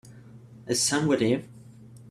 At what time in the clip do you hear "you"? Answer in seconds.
1.21-1.47